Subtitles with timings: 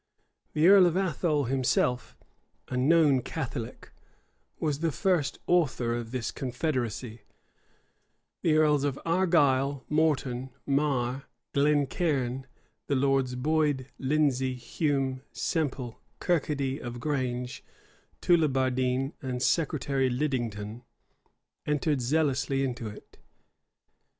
[0.09, 0.59] [*]* Keith, p.
[0.61, 0.61] 394.
[0.63, 2.17] The earl of Athole himself,
[2.69, 3.91] a known Catholic,
[4.59, 7.21] was the first author of this confederacy,
[8.41, 12.45] the earls of Argyle, Morton, Marre, Glencairne,
[12.87, 17.63] the lords Boyd, Lindesey, Hume, Semple, Kirkaldy of Grange,
[18.23, 20.81] Tulibardine, and Secretary Lidington,
[21.67, 23.19] entered zealously into it.